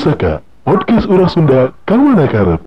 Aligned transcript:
Pusaka, 0.00 0.40
podcast 0.64 1.04
orang 1.12 1.28
Sunda, 1.28 1.76
kamu 1.84 2.16
karep. 2.32 2.64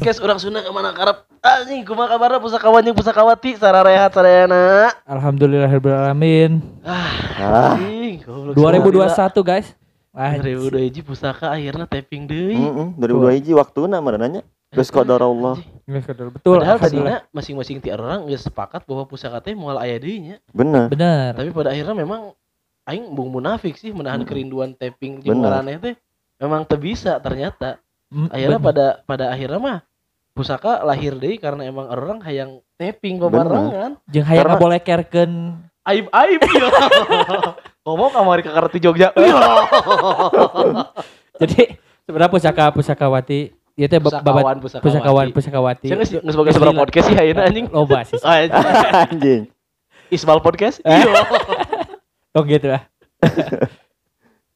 Guys, 0.00 0.16
orang 0.16 0.40
Sunda 0.40 0.64
ke 0.64 0.72
mana 0.72 0.96
karep? 0.96 1.28
Anjing, 1.44 1.84
kumaha 1.84 2.16
kabarna 2.16 2.40
pusakawan 2.40 2.80
jeung 2.88 2.96
pusakawati 2.96 3.60
sara 3.60 3.84
rehat 3.84 4.16
sarayana. 4.16 4.96
Alhamdulillahirobbilalamin. 5.04 6.64
Ah, 6.88 7.76
anjing, 7.76 8.24
goblok. 8.24 8.56
2021 8.56 9.44
guys. 9.44 9.81
Anjing. 10.12 10.60
2002 10.68 10.86
hiji 10.86 11.00
pusaka 11.00 11.50
akhirnya 11.50 11.88
tapping 11.88 12.28
deui. 12.28 12.52
Heeh, 12.54 12.88
2002 13.00 13.36
hiji 13.40 13.52
waktuna 13.52 13.96
mah 13.98 14.12
nanya. 14.14 14.44
Geus 14.68 14.88
qadarullah. 14.88 15.56
Nggak 15.84 16.02
sadar. 16.04 16.28
Betul. 16.32 16.56
Padahal 16.60 16.78
tadinya 16.78 17.16
masing-masing 17.28 17.80
ti 17.80 17.88
orang 17.88 18.24
geus 18.24 18.40
sepakat 18.42 18.84
bahwa 18.84 19.04
pusaka 19.04 19.40
teh 19.40 19.52
moal 19.52 19.76
aya 19.76 19.96
deui 19.96 20.20
nya. 20.22 20.36
Bener. 20.48 20.88
Bener. 20.88 21.32
Tapi 21.32 21.48
pada 21.50 21.72
akhirnya 21.72 21.92
memang 21.92 22.32
aing 22.84 23.08
bung 23.10 23.28
munafik 23.30 23.76
sih 23.76 23.92
menahan 23.92 24.20
Mm. 24.20 24.28
kerinduan 24.28 24.70
tapping 24.72 25.20
Bener. 25.20 25.44
maraneh 25.44 25.76
teh 25.78 25.94
memang 26.36 26.64
teu 26.64 26.76
bisa 26.76 27.16
ternyata. 27.16 27.80
Akhirnya 28.28 28.56
bener. 28.56 28.68
pada 28.68 28.86
pada 29.04 29.24
akhirnya 29.28 29.60
mah 29.60 29.78
pusaka 30.32 30.80
lahir 30.82 31.16
deui 31.16 31.36
karena 31.36 31.64
emang 31.64 31.88
orang 31.88 32.20
hayang 32.20 32.60
tapping 32.76 33.16
bebarengan. 33.16 33.96
jeung 34.08 34.24
hayang 34.24 34.48
ngabolekerkeun 34.50 35.32
aib 35.84 36.06
aib 36.08 36.40
ya 36.40 36.68
ngomong 37.82 38.08
kamari 38.10 38.40
ke 38.40 38.48
kartu 38.48 38.78
Jogja 38.78 39.10
Iya. 39.12 39.34
jadi 41.40 41.60
sebenarnya 42.02 42.30
pusaka 42.30 42.64
pusakawati 42.70 43.52
ya 43.72 43.86
teh 43.86 43.96
ba- 43.96 44.16
babat 44.16 44.58
pusakawan 44.60 44.82
pusakawan 44.82 45.26
pusakawati 45.30 45.86
saya 45.86 45.96
nggak 45.98 46.08
sebagai 46.24 46.50
sebuah 46.52 46.74
podcast 46.76 47.04
sih 47.06 47.14
ayeuna 47.16 47.40
anjing 47.44 47.64
loba 47.68 47.98
sih 48.02 48.16
Oh, 48.16 48.28
anjing. 48.30 48.64
Anjing. 48.92 49.40
Isbal 50.08 50.38
podcast 50.38 50.76
Eh? 50.80 50.92
iya 50.92 51.04
oh 52.34 52.42
gitu 52.44 52.66
lah 52.68 52.82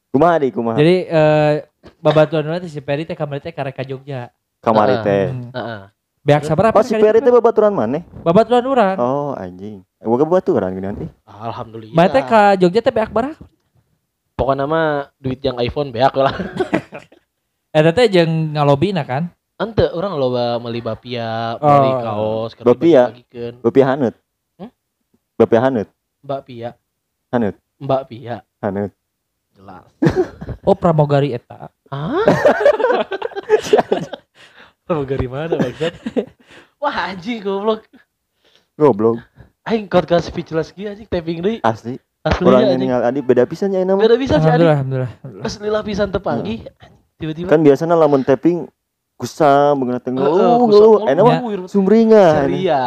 Kumaha 0.07 0.33
di 0.37 0.47
kumaha? 0.49 0.75
jadi 0.75 0.95
eh 1.03 1.53
babatuan 1.97 2.43
urang 2.43 2.59
teh 2.59 2.67
si 2.67 2.77
Peri 2.77 3.03
teh 3.03 3.13
kamari 3.13 3.39
teh 3.39 3.49
karek 3.49 3.73
ka 3.73 3.81
Jogja 3.81 4.27
Kamari 4.59 4.93
Ah. 4.93 5.01
teh. 5.01 5.23
Heeh. 5.29 5.79
beak 6.21 6.41
sabaraha 6.43 6.73
Oh 6.73 6.81
si 6.81 6.93
Peri 6.93 7.17
teh 7.17 7.29
babaturan 7.29 7.71
maneh? 7.71 8.01
babatuan 8.21 8.61
urang 8.63 8.95
Oh 8.97 9.31
anjing. 9.33 9.81
Boga 9.97 10.23
babaturan 10.23 10.69
gini 10.71 10.85
nanti. 10.85 11.05
alhamdulillah 11.25 11.95
Mana 11.97 12.09
teh 12.09 12.21
ka 12.21 12.53
Jogja 12.53 12.79
teh 12.79 12.93
beak 12.93 13.09
baraha 13.09 13.33
pokoknya 14.37 14.69
mah 14.69 15.09
duit 15.17 15.41
yang 15.41 15.57
iPhone 15.57 15.89
beak 15.89 16.13
lah 16.13 16.29
eta 17.77 17.89
teh 17.89 18.05
jeung 18.07 18.53
ngalobina 18.53 19.01
kan 19.01 19.33
ente 19.57 19.81
orang 19.89 20.13
loba 20.13 20.61
meuli 20.61 20.77
bapia 20.79 21.57
Oh. 21.57 21.65
meuli 21.65 21.91
kaos 21.99 22.51
Bapia? 22.55 23.09
Bapia 23.57 23.85
hanut. 23.87 24.13
Hmm? 24.55 24.69
Bapia 25.33 25.59
hanut. 25.59 25.87
mbak 26.21 26.41
pia 26.43 26.69
Hanut. 27.27 27.55
mbak 27.77 28.01
pia 28.05 28.35
Hanut. 28.59 28.91
jelas 29.51 29.89
oh 30.61 30.77
pramogari 30.77 31.33
eta 31.33 31.73
Hah? 31.89 32.21
Pramugari 34.83 35.27
mana 35.27 35.55
maksud? 35.55 35.91
Wah 36.81 37.11
anjing 37.11 37.43
goblok. 37.43 37.83
Goblok. 38.75 39.19
Aing 39.67 39.85
podcast 39.85 40.25
speechless 40.25 40.71
gini 40.71 40.87
anjing 40.89 41.05
tapping 41.05 41.39
deui. 41.39 41.59
Asli. 41.59 41.99
Asli 42.23 42.43
Orang 42.43 42.63
yang 42.63 42.71
anjing. 42.71 42.87
ningali 42.87 43.03
Adi 43.05 43.19
beda 43.21 43.43
pisan 43.43 43.69
ya 43.69 43.83
nama. 43.83 43.99
Beda 43.99 44.15
bisa 44.15 44.35
sih 44.35 44.41
alhamdulillah 44.41 44.79
anjing. 44.79 45.03
alhamdulillah. 45.03 45.43
Pas 45.43 45.53
lila 45.59 45.79
pisan 45.81 46.07
tepanggih. 46.07 46.57
Tiba-tiba 47.17 47.47
Kan 47.47 47.59
biasanya 47.61 47.95
lamun 47.95 48.21
tapping 48.21 48.69
kusam 49.15 49.75
teh 49.75 50.07
Heeh, 50.07 50.13
ngeluh 50.13 50.37
kusam 50.61 50.69
ngeluh. 50.69 50.91
mulu. 50.95 51.09
Enak 51.09 51.23
mah 51.23 51.37
Wih, 51.41 51.57
sumringan. 51.67 52.33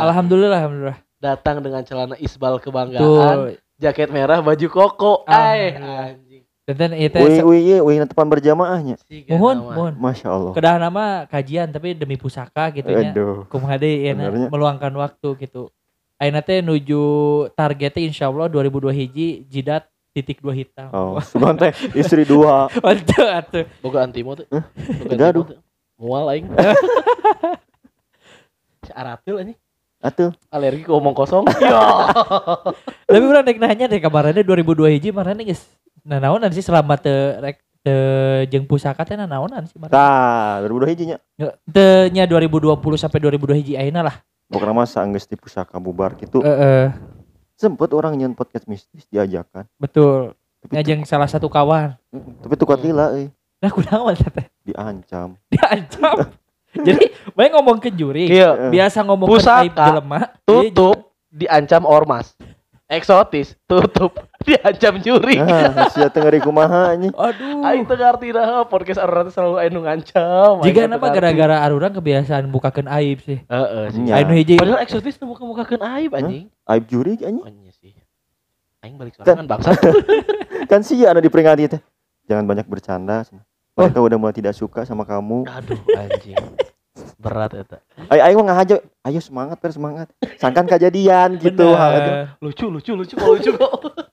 alhamdulillah 0.01 0.59
alhamdulillah 0.59 0.99
Datang 1.21 1.61
dengan 1.61 1.85
celana 1.85 2.17
isbal 2.17 2.57
kebanggaan, 2.57 2.97
tuh 2.97 3.53
jaket 3.77 4.09
merah, 4.09 4.41
baju 4.41 4.67
koko. 4.67 5.13
Ay, 5.27 5.77
Alhamdulillah. 5.77 6.09
anjing. 6.09 6.43
dan 6.71 6.91
itu 6.95 7.19
Wih 7.19 7.43
wih 7.43 7.61
ye, 7.67 7.77
wih 7.83 7.97
tepan 8.07 8.25
berjamaahnya. 8.25 8.95
Siga 9.03 9.35
mohon 9.35 9.59
mohon 9.69 9.93
Masya 9.99 10.31
Allah. 10.31 10.53
kedah 10.55 10.79
nama 10.79 11.05
kajian 11.27 11.69
tapi 11.69 11.93
demi 11.93 12.15
pusaka 12.15 12.71
gitu 12.71 12.89
ya 12.89 13.11
kumaha 13.51 13.75
deui 13.77 14.07
ya 14.07 14.15
Benernya. 14.15 14.49
meluangkan 14.49 14.95
waktu 14.95 15.29
gitu 15.41 15.69
Aina 16.21 16.45
teh 16.45 16.61
nuju 16.61 17.01
targetnya 17.57 18.05
insya 18.05 18.29
Allah 18.29 18.45
2002 18.53 18.93
hiji 18.93 19.29
jidat 19.49 19.89
titik 20.13 20.45
dua 20.45 20.53
hitam 20.53 20.93
Oh, 20.93 21.17
sugan 21.25 21.57
teh 21.57 21.73
istri 21.97 22.29
dua. 22.29 22.69
Mantap 22.85 23.29
atuh. 23.41 23.65
Boga 23.81 24.05
antimo. 24.05 24.37
Hah? 24.37 24.65
Boga 25.01 25.27
tuh. 25.33 25.45
Mual 25.97 26.29
aing. 26.37 26.45
Si 28.85 28.93
Aratil 28.93 29.37
anjing. 29.41 29.59
Atuh. 30.01 30.33
Alergi 30.53 30.85
ke 30.85 30.93
omong 30.93 31.17
kosong. 31.17 31.45
Yo. 31.65 31.81
Tapi 33.09 33.25
urang 33.25 33.45
dek 33.45 33.57
nanya 33.57 33.89
deh 33.89 34.01
kabarnya 34.01 34.45
2002 34.45 34.97
hiji 34.97 35.09
marane 35.13 35.45
geus 35.45 35.69
nanaonan 36.05 36.49
sih 36.53 36.65
selama 36.65 36.97
te 36.97 37.13
rek 37.41 37.61
te 37.85 37.95
jeung 38.49 38.65
pusaka 38.65 39.05
teh 39.09 39.17
nanaonan 39.17 39.65
sih 39.69 39.77
marane. 39.77 39.97
Tah, 39.97 40.65
2002 40.69 40.93
hiji 40.93 41.05
nya. 41.13 41.19
Teu 41.65 42.13
nya 42.13 42.25
2020 42.29 42.77
sampai 42.97 43.19
2002 43.25 43.61
hiji 43.61 43.73
ayeuna 43.77 44.05
lah. 44.05 44.17
Pokoknya 44.51 44.75
mah 44.75 44.85
saenggeus 44.85 45.25
di 45.25 45.35
pusaka 45.35 45.79
bubar 45.79 46.13
gitu. 46.15 46.43
Heeh, 46.43 46.91
Sempet 47.55 47.93
orang 47.93 48.17
nyen 48.17 48.33
podcast 48.33 48.67
mistis 48.67 49.07
diajakan. 49.07 49.69
betul. 49.77 50.35
Tapi 50.61 50.73
Nya 50.73 50.83
jeung 50.83 51.03
salah 51.05 51.25
satu 51.25 51.47
kawan. 51.47 51.97
tu- 52.11 52.21
tapi 52.43 52.55
tukat 52.55 52.83
lila 52.83 53.15
euy, 53.15 53.33
Nah 53.59 53.71
kunaon 53.71 54.13
teh? 54.13 54.47
diancam. 54.63 55.37
Diancam. 55.53 56.17
Jadi, 56.87 57.05
bae 57.33 57.49
ngomong 57.49 57.79
ke 57.79 57.89
juri. 57.89 58.29
Iya. 58.29 58.69
Biasa 58.69 59.01
ngomong 59.03 59.27
Pusaka. 59.27 59.63
aib 59.63 59.73
jelema. 59.73 60.21
Tutup 60.43 60.99
diancam 61.29 61.83
ormas. 61.83 62.37
Eksotis, 62.87 63.55
tutup 63.65 64.19
diancam 64.49 64.95
juri. 65.05 65.37
Nah, 65.37 65.93
sia 65.93 66.09
teu 66.09 66.25
ngeri 66.25 66.41
kumaha 66.41 66.97
anjing. 66.97 67.13
Aduh. 67.13 67.61
Aing 67.61 67.85
teu 67.85 67.97
ngarti 68.01 68.33
dah 68.33 68.65
podcast 68.65 68.97
orang 69.05 69.29
selalu 69.29 69.57
anu 69.61 69.85
ngancam. 69.85 70.65
Jika 70.65 70.79
Aing 70.89 70.97
ngarti. 70.97 71.13
gara-gara 71.13 71.57
arurang 71.61 71.93
kebiasaan 71.93 72.49
bukakeun 72.49 72.89
aib 72.89 73.21
sih. 73.21 73.45
Heeh 73.45 73.85
sih. 73.93 74.01
Anu 74.09 74.33
hiji 74.33 74.57
Padahal 74.57 74.81
eksotis 74.81 75.21
teu 75.21 75.29
muka-mukakeun 75.29 75.85
aib 75.85 76.11
anjing. 76.17 76.49
Aib 76.65 76.85
juri 76.89 77.21
anjing. 77.21 77.45
Oh 77.45 77.53
iya 77.53 77.73
sih. 77.77 77.93
Aing 78.81 78.97
balik 78.97 79.21
sorangan 79.21 79.45
bangsa. 79.45 79.77
Kan 80.73 80.81
sia 80.89 81.13
anu 81.13 81.21
diperingati 81.21 81.77
teh. 81.77 81.81
Jangan 82.25 82.49
banyak 82.49 82.65
bercanda. 82.65 83.29
Oh. 83.77 83.85
Mereka 83.85 84.01
udah 84.01 84.17
mulai 84.17 84.33
tidak 84.33 84.57
suka 84.57 84.89
sama 84.89 85.05
kamu. 85.05 85.45
Aduh 85.45 85.81
anjing. 86.01 86.41
Berat 87.21 87.53
eta. 87.53 87.85
Ayo 88.09 88.25
ayo 88.25 88.35
mah 88.41 88.57
ngahaja. 88.57 88.81
Ayo 89.05 89.21
semangat 89.21 89.61
per 89.61 89.77
semangat. 89.77 90.09
Sangkan 90.41 90.65
kejadian 90.65 91.37
gitu 91.37 91.77
hal 91.77 91.93
itu. 92.01 92.13
Lucu 92.41 92.67
lucu 92.73 92.93
lucu 92.97 93.15
kok 93.21 93.29
lucu 93.29 93.53
kok. 93.53 94.09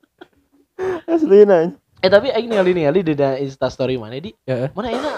Aslina. 1.08 1.74
eh 1.98 2.10
tapi 2.10 2.30
aing 2.30 2.46
ningali 2.46 2.72
ningali 2.78 3.02
di 3.02 3.14
Insta 3.42 3.68
story 3.68 3.98
mana 3.98 4.22
di? 4.22 4.30
Heeh. 4.46 4.70
Mana 4.78 4.94
enak 4.94 5.18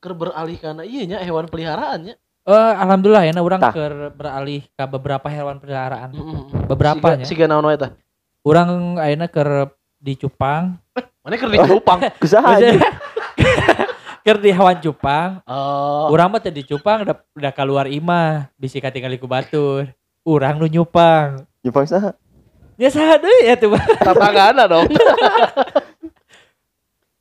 keur 0.00 0.16
beralih 0.16 0.58
kana 0.58 0.82
ieu 0.82 1.04
nya 1.06 1.20
hewan 1.20 1.46
peliharaannya. 1.46 2.16
Eh, 2.50 2.72
alhamdulillah 2.80 3.28
ya, 3.28 3.36
orang 3.36 3.60
Tah. 3.60 3.70
keur 3.70 4.10
beralih 4.16 4.64
ke 4.64 4.84
beberapa 4.88 5.28
hewan 5.28 5.60
peliharaan. 5.60 6.08
Mm-mm. 6.10 6.66
Beberapa 6.66 7.14
Siga- 7.14 7.18
nya. 7.20 7.24
Siga 7.28 7.44
naon 7.46 7.68
wae 7.68 7.76
tah? 7.76 7.92
Orang 8.40 8.96
ayeuna 8.96 9.28
keur 9.28 9.76
di 10.00 10.16
Cupang, 10.16 10.80
Mana 11.20 11.36
keur 11.36 11.52
di 11.52 11.60
Cupang. 11.60 12.00
Kusaha 12.24 12.56
keur 14.24 14.38
di 14.40 14.50
hewan 14.50 14.80
Cupang. 14.80 15.44
Oh. 15.44 16.08
Urang 16.08 16.32
mah 16.32 16.40
teh 16.40 16.48
di 16.48 16.64
Cupang 16.64 17.04
udah 17.04 17.20
udah 17.36 17.52
keluar 17.52 17.84
imah, 17.84 18.48
bisi 18.56 18.80
katingali 18.80 19.20
ku 19.20 19.28
batur. 19.28 19.92
Urang 20.24 20.56
nu 20.56 20.66
nyupang. 20.66 21.44
Jepang 21.60 21.84
saha? 21.84 22.16
Ya 22.80 22.88
deui 23.20 23.44
ya 23.44 23.54
tuh. 23.54 23.76
Tatanggana 24.00 24.64
dong. 24.64 24.88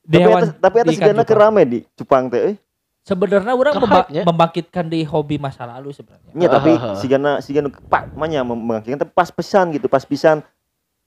Tapi 0.09 0.23
atas 0.25 0.49
tapi 0.57 0.75
atas 0.81 0.95
cupang. 1.21 1.27
kerame 1.27 1.61
di 1.67 1.79
Cupang 1.93 2.23
teh 2.31 2.39
euy. 2.41 2.55
Sebenarnya 3.03 3.53
orang 3.53 3.73
memba- 3.75 4.05
hype-nya. 4.05 4.23
membangkitkan 4.23 4.85
di 4.85 5.01
hobi 5.01 5.35
masa 5.35 5.65
lalu 5.65 5.91
sebenarnya. 5.91 6.31
Nya 6.31 6.47
tapi 6.47 6.71
Ah. 6.73 6.93
sigana 6.95 7.31
sigana 7.41 7.67
pak 7.69 8.13
manya 8.13 8.41
membangkitkan 8.41 8.97
teh 8.97 9.09
pas 9.09 9.29
pesan 9.29 9.73
gitu, 9.73 9.85
pas 9.85 10.01
pisan 10.01 10.41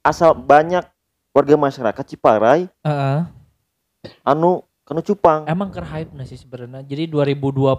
asal 0.03 0.35
banyak 0.35 0.83
warga 1.31 1.57
masyarakat 1.57 2.05
Ciparai 2.05 2.67
Heeh. 2.83 3.21
anu 4.23 4.61
kanu 4.83 5.01
Cupang. 5.01 5.47
Emang 5.47 5.71
ker 5.71 5.87
hype 5.87 6.11
sih 6.25 6.37
sebenarnya. 6.37 6.83
Jadi 6.83 7.07
2020 7.07 7.79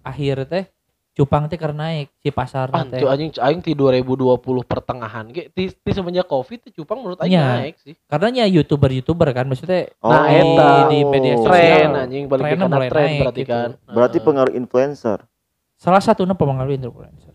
akhir 0.00 0.36
teh 0.46 0.64
Cupang 1.14 1.46
teh 1.46 1.54
ker 1.54 1.70
naik 1.70 2.10
si 2.16 2.28
pasar 2.28 2.66
teh. 2.68 2.98
Ancu 2.98 3.06
anjing 3.06 3.30
aing 3.32 3.62
ti 3.62 3.70
2020 3.70 4.34
pertengahan 4.60 5.30
ge 5.30 5.46
ti, 5.48 5.70
ti 5.70 5.90
semenjak 5.90 6.26
Covid 6.26 6.58
ti 6.58 6.70
Cupang 6.70 6.98
menurut 6.98 7.22
aing 7.22 7.30
Nya. 7.30 7.62
naik 7.62 7.78
sih. 7.78 7.94
Karena 8.04 8.34
nya 8.34 8.44
YouTuber-YouTuber 8.50 9.30
kan 9.30 9.46
maksudnya 9.46 9.94
Nah, 9.96 10.26
di, 10.26 10.34
eta. 10.36 10.70
di 10.90 10.98
media 11.04 11.32
Oh. 11.32 11.46
sosial. 11.46 11.54
Tren 11.54 11.90
anjing 11.96 12.24
balik 12.26 12.44
ke 12.44 12.56
mulai 12.60 12.88
tren 12.88 13.06
naik 13.06 13.20
berarti 13.20 13.40
gitu. 13.40 13.52
kan. 13.52 13.68
Berarti 13.86 14.18
pengaruh 14.18 14.52
influencer. 14.52 15.18
Salah 15.76 16.02
satunya 16.02 16.34
pemengaruh 16.34 16.74
influencer. 16.74 17.30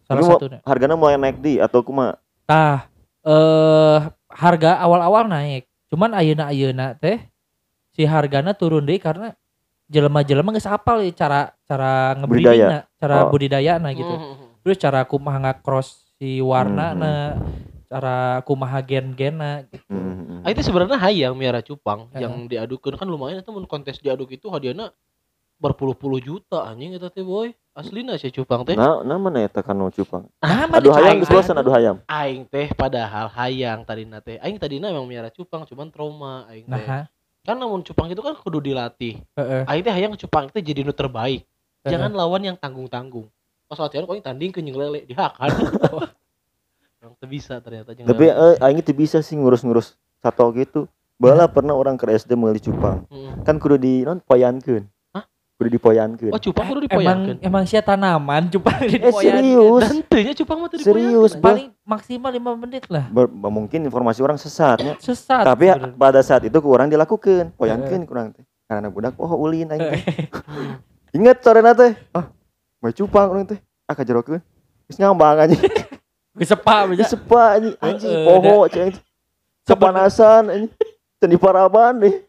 Salah 0.00 0.22
mau- 0.22 0.30
satunya. 0.30 0.58
Hargana 0.62 0.94
mulai 0.94 1.18
naik 1.18 1.38
di 1.38 1.58
atau 1.58 1.82
kumaha? 1.82 2.14
Tah 2.44 2.86
eh 3.20 3.98
harga 4.30 4.78
awal-awal 4.78 5.26
naik. 5.26 5.66
Cuman 5.88 6.12
ayeuna-ayeuna 6.12 6.94
teh 6.94 7.18
si 7.90 8.06
hargana 8.06 8.52
turun 8.52 8.82
deh 8.82 8.94
karena 8.96 9.34
jelema-jelema 9.86 10.50
geus 10.52 10.66
hafal 10.66 11.04
ya 11.04 11.12
cara 11.12 11.40
cara 11.64 12.16
Budidaya. 12.16 12.20
ngebreedingna, 12.20 12.78
cara 12.96 13.14
Oh. 13.24 13.30
budidayana 13.30 13.88
gitu. 13.92 14.14
Mhm. 14.14 14.46
Terus 14.64 14.76
cara 14.80 15.00
kumaha 15.04 15.38
ngakros 15.40 15.88
si 16.16 16.40
warna 16.40 16.92
Hmm. 16.92 17.00
na, 17.00 17.12
cara 17.86 18.16
kumaha 18.42 18.80
gen-gena 18.80 19.68
gitu. 19.68 19.84
Hmm. 19.92 20.40
Ah, 20.40 20.52
itu 20.52 20.60
sebenarnya 20.60 20.96
hayang 20.96 21.36
miara 21.36 21.60
cupang 21.60 22.08
Heeh. 22.12 22.24
yang 22.24 22.48
diadukeun 22.48 22.96
kan 22.96 23.08
lumayan 23.08 23.40
itu 23.40 23.52
mun 23.52 23.64
kontes 23.64 24.00
diaduk 24.00 24.28
itu 24.28 24.48
hadiahnya 24.48 24.92
berpuluh-puluh 25.54 26.18
juta 26.18 26.66
anjing 26.66 26.96
eta 26.96 27.08
teh 27.08 27.22
boy. 27.22 27.52
Aslina 27.74 28.14
sih 28.14 28.30
cupang 28.30 28.62
teh. 28.62 28.78
Nah, 28.78 29.02
nah 29.02 29.18
mana 29.18 29.42
eta 29.42 29.58
kanu 29.58 29.90
cupang? 29.90 30.30
Nah, 30.38 30.70
Aduh 30.70 30.94
hayam 30.94 31.10
aing 31.10 31.20
geus 31.26 31.32
bosan 31.34 31.58
aduh 31.58 31.74
hayam. 31.74 31.96
Aing 32.06 32.46
teh 32.46 32.70
padahal 32.70 33.26
hayang 33.28 33.82
tadina 33.82 34.22
teh. 34.22 34.38
Aing 34.38 34.62
tadina 34.62 34.94
emang 34.94 35.10
miara 35.10 35.26
cupang 35.28 35.66
cuman 35.66 35.90
trauma 35.90 36.46
aing 36.46 36.70
teh. 36.70 36.86
Nah, 36.86 37.10
Kan 37.44 37.60
namun 37.60 37.84
cupang 37.84 38.08
itu 38.08 38.24
kan 38.24 38.32
kudu 38.40 38.64
dilatih. 38.64 39.20
heeh. 39.36 39.62
Aing 39.68 39.84
teh 39.84 39.92
hayang 39.92 40.16
cupang 40.16 40.48
teh 40.48 40.64
jadi 40.64 40.80
nu 40.80 40.96
terbaik. 40.96 41.44
Heeh. 41.44 41.92
Jangan 41.92 42.16
lawan 42.16 42.40
yang 42.40 42.56
tanggung-tanggung. 42.56 43.28
Pas 43.68 43.76
latihan 43.76 44.08
aing 44.08 44.24
tanding 44.24 44.48
ke 44.48 44.64
lele 44.64 45.04
dihakan. 45.04 45.52
Orang 47.04 47.20
teu 47.20 47.28
bisa 47.28 47.60
ternyata 47.60 47.92
jeung 47.92 48.08
Tapi 48.08 48.32
eh 48.32 48.56
aing 48.64 48.80
teu 48.80 48.96
bisa 48.96 49.20
sih 49.20 49.36
ngurus-ngurus 49.36 49.92
sato 50.24 50.48
gitu. 50.56 50.88
Bala 51.20 51.46
pernah 51.46 51.76
orang 51.76 51.94
ke 51.94 52.10
SD 52.10 52.32
meuli 52.32 52.58
cupang. 52.64 53.04
Heeh. 53.12 53.44
Kan 53.44 53.60
kudu 53.60 53.76
di 53.76 54.08
non 54.08 54.24
poyankeun. 54.24 54.88
Kudu 55.64 55.80
dipoyankeun. 55.80 56.28
Oh 56.28 56.36
cupang 56.36 56.68
kudu 56.68 56.84
Emang 56.84 56.92
dipoyangkeun. 56.92 57.36
emang 57.40 57.64
sia 57.64 57.80
tanaman 57.80 58.52
cupang 58.52 58.84
Eh 58.84 59.00
dipoyankeun. 59.00 59.24
serius. 59.24 59.82
Dan 59.88 59.96
teunya 60.04 60.32
cupang 60.36 60.58
mah 60.60 60.68
teu 60.68 60.76
Serius. 60.84 61.32
Paling 61.40 61.72
maksimal 61.88 62.28
5 62.28 62.62
menit 62.68 62.84
lah. 62.92 63.08
Ber- 63.08 63.32
mungkin 63.32 63.88
informasi 63.88 64.20
orang 64.20 64.36
sesatnya. 64.36 65.00
Sesat. 65.00 65.40
Tapi 65.48 65.72
ya, 65.72 65.80
pada 65.96 66.20
saat 66.20 66.44
itu 66.44 66.52
kurang 66.60 66.92
dilakukan, 66.92 67.56
poyankeun 67.56 68.04
kurang 68.04 68.36
teh. 68.36 68.44
Karena 68.68 68.92
budak 68.92 69.16
oh 69.16 69.40
ulin 69.40 69.72
aing 69.72 69.88
teh. 69.88 70.28
Ingat 71.16 71.40
sore 71.40 71.64
teh. 71.64 71.96
Ah, 72.12 72.28
mau 72.84 72.92
cupang 72.92 73.32
urang 73.32 73.48
teh. 73.48 73.56
Ah 73.88 73.96
kajerokeun. 73.96 74.44
Geus 74.84 75.00
ngambang 75.00 75.48
anjing. 75.48 75.64
Kesepa 76.44 76.92
aja. 76.92 77.04
Sepa 77.08 77.56
anjing, 77.56 77.74
anjing 77.80 78.12
poho 78.28 78.68
ceng. 78.68 78.92
Kepanasan 79.64 80.42
anjing. 80.52 80.72
Teu 81.16 81.40
paraban 81.40 82.04
deh. 82.04 82.20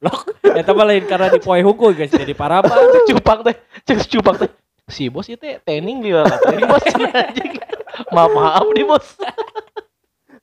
Blok. 0.00 0.34
Eta 0.42 0.70
mah 0.70 0.86
lain 0.86 1.04
karena 1.06 1.28
di 1.30 1.40
poe 1.40 1.60
hukum 1.60 1.94
guys 1.94 2.10
jadi 2.12 2.34
paraban. 2.34 2.70
Cek 2.70 3.02
cupang 3.14 3.40
teh, 3.42 3.56
cek 3.86 3.98
cupang 4.10 4.36
teh. 4.38 4.50
Si 4.84 5.08
bos 5.08 5.24
itu 5.32 5.40
tening 5.64 6.04
di 6.04 6.12
lah 6.12 6.28
tadi 6.28 6.60
bos 6.64 6.84
anjing. 6.84 7.52
Maaf 8.12 8.30
maaf 8.32 8.66
nih 8.74 8.84
bos. 8.84 9.06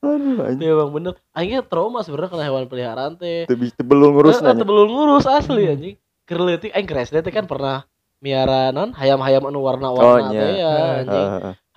Aduh 0.01 0.41
anjing. 0.41 0.65
Ya 0.65 0.73
bang 0.75 0.89
bener. 0.89 1.13
Aingnya 1.37 1.59
trauma 1.61 2.01
sebenarnya 2.01 2.29
kena 2.33 2.45
hewan 2.49 2.65
peliharaan 2.65 3.13
teh. 3.21 3.45
Belum 3.85 4.17
ngurus 4.17 4.41
nanya. 4.41 4.61
teu 4.61 4.67
belum 4.67 4.89
ngurus 4.89 5.25
asli 5.29 5.69
anjing. 5.69 5.95
Kerleutik 6.25 6.73
aing 6.73 6.89
ke 6.89 6.95
SD 7.05 7.21
teh 7.21 7.33
kan 7.33 7.45
pernah 7.45 7.85
miara 8.21 8.69
non 8.69 8.93
hayam-hayam 8.93 9.49
anu 9.49 9.65
warna-warna 9.65 10.29
Oh, 10.29 10.33
teh 10.33 10.51
ya 10.57 10.73
anjing. 11.05 11.27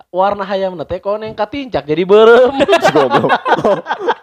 Warna 0.09 0.43
hayam 0.47 0.73
teh 0.89 0.99
koneng 1.03 1.37
katincak 1.37 1.85
jadi 1.85 2.01
berem. 2.01 2.49
Goblok. 2.95 3.29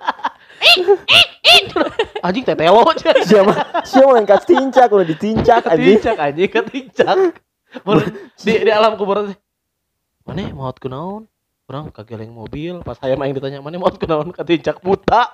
anjing 2.23 2.44
tetelo. 2.44 2.82
Siapa 3.26 3.85
siapa 3.85 4.12
yang 4.17 4.26
kasih 4.29 4.49
tincak 4.49 4.88
udah 4.88 5.06
ditincak 5.06 5.62
anjing. 5.67 5.99
Katincak 5.99 6.17
anjing 6.19 6.50
katincak. 6.50 7.17
Mun 7.82 7.99
di 8.44 8.53
di 8.62 8.70
alam 8.73 8.94
kubur 8.97 9.26
teh. 9.26 9.37
Mana 10.23 10.53
maut 10.55 10.79
kunaon? 10.79 11.26
Orang 11.67 11.88
kageleng 11.94 12.35
mobil 12.35 12.82
pas 12.82 12.99
hayam 13.00 13.23
aing 13.23 13.35
ditanya 13.35 13.59
mana 13.59 13.79
maut 13.79 13.97
kunaon 13.97 14.31
katincak 14.31 14.79
buta. 14.82 15.31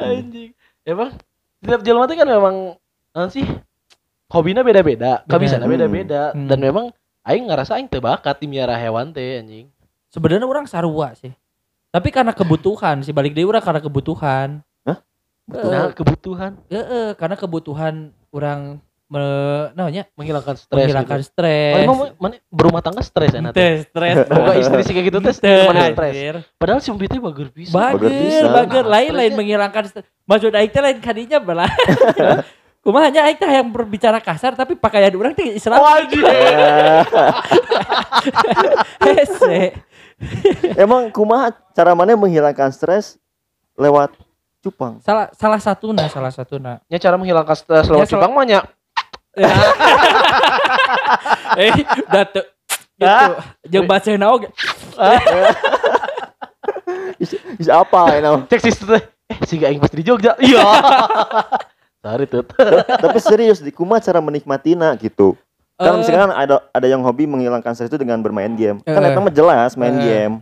anjing 0.00 0.50
emang 0.82 1.12
setiap 1.60 1.80
jelema 1.84 2.08
teh 2.08 2.16
kan 2.16 2.28
memang 2.28 2.56
naon 3.12 3.30
sih 3.30 3.44
hobinya 4.28 4.64
beda-beda 4.64 5.24
kabisana 5.28 5.68
Bener. 5.68 5.88
beda-beda 5.88 6.22
Hmm. 6.32 6.48
dan 6.48 6.58
memang 6.60 6.86
aing 7.24 7.48
ngerasa 7.48 7.76
aing 7.76 7.88
teu 7.88 8.00
bakat 8.00 8.40
di 8.40 8.46
miara 8.48 8.76
hewan 8.76 9.12
teh 9.12 9.40
anjing 9.40 9.68
Sebenarnya 10.08 10.48
orang 10.48 10.64
sarua 10.64 11.12
sih. 11.12 11.36
Tapi 11.98 12.14
karena 12.14 12.30
kebutuhan 12.30 13.02
sih 13.02 13.10
balik 13.10 13.34
deui 13.34 13.42
urang 13.42 13.58
karena 13.58 13.82
kebutuhan. 13.82 14.62
Hah? 14.86 14.98
Nah 15.50 15.90
kebutuhan 15.90 16.62
heeh, 16.70 17.18
karena 17.18 17.34
kebutuhan 17.34 18.14
orang 18.30 18.78
me, 19.08 19.24
namanya 19.72 20.04
menghilangkan 20.14 20.54
stres 20.54 20.78
menghilangkan 20.78 21.18
gitu. 21.24 21.28
stres. 21.32 21.74
Oh, 21.74 21.80
emang 21.80 21.96
mana 22.20 22.36
berumah 22.52 22.84
tangga 22.84 23.00
stres 23.02 23.32
ya 23.34 23.40
nanti 23.42 23.82
stres. 23.82 24.28
Boga 24.28 24.52
istri 24.62 24.80
sih 24.84 24.92
kayak 24.94 25.06
gitu 25.08 25.18
tes 25.24 25.40
Teh, 25.40 25.64
mana 25.66 25.90
stres 25.90 26.44
padahal 26.54 26.78
si 26.84 26.92
umpitnya 26.92 27.18
bagus 27.18 27.48
bisa 27.50 27.72
Bager, 27.74 28.12
pisan. 28.12 28.52
bager 28.52 28.84
lain 28.86 29.10
lain 29.16 29.32
menghilangkan 29.34 29.82
stres. 29.88 30.06
Maksud 30.22 30.52
aing 30.54 30.70
teh 30.70 30.82
lain 30.84 31.00
kadinya 31.02 31.40
belah. 31.42 31.72
Kumaha 32.84 33.10
hanya 33.10 33.26
aing 33.26 33.40
teh 33.40 33.48
yang 33.48 33.72
berbicara 33.72 34.20
kasar 34.22 34.54
tapi 34.54 34.76
pakaian 34.76 35.10
orang 35.16 35.32
teh 35.34 35.56
Islam. 35.56 35.80
oh 35.82 35.88
anjing 35.88 36.22
Hese. 39.02 39.87
Emang 40.82 41.10
kumaha 41.14 41.54
cara 41.74 41.94
mana 41.94 42.18
menghilangkan 42.18 42.74
stres 42.74 43.18
lewat 43.78 44.10
cupang? 44.62 44.98
Salah 45.02 45.30
salah 45.34 45.60
satu 45.62 45.94
nah, 45.94 46.10
salah 46.10 46.34
satu 46.34 46.58
nah. 46.58 46.82
ya 46.90 46.98
cara 46.98 47.14
menghilangkan 47.14 47.54
stres 47.54 47.86
lewat 47.86 48.06
Ya, 48.06 48.12
cupang 48.18 48.32
mah 48.34 48.44
nya 48.46 48.60
eh, 51.62 51.70
datu 52.10 52.42
gitu. 52.98 53.34
Jeung 53.70 53.86
baca 53.86 54.10
oge. 54.34 54.48
Bisa, 57.18 57.34
bisa 57.58 57.72
apa 57.82 58.14
ya 58.14 58.22
nama? 58.22 58.46
cek 58.46 58.62
si 58.62 58.70
teh 58.78 59.02
eh 59.26 59.38
si 59.42 59.58
aing 59.58 59.82
pasti 59.82 59.98
di 59.98 60.06
Jogja 60.06 60.38
iya 60.38 60.62
Sorry 61.98 62.30
tut 62.30 62.46
Tapi 62.86 63.18
serius 63.18 63.58
di 63.58 63.74
kumaha 63.74 63.98
cara 63.98 64.22
menikmatinya 64.22 64.94
gitu. 64.94 65.34
Kan 65.78 65.94
Eh. 65.94 65.98
misalkan 66.02 66.30
ada 66.30 66.58
ada 66.68 66.86
yang 66.86 67.00
hobi 67.00 67.24
menghilangkan 67.24 67.70
stres 67.70 67.86
itu 67.86 67.96
dengan 67.96 68.18
bermain 68.18 68.50
game. 68.52 68.82
Kan 68.82 68.98
Eh. 68.98 69.08
eta 69.08 69.22
mah 69.22 69.30
jelas 69.30 69.78
main 69.78 69.94
Eh. 69.94 70.02
game. 70.02 70.34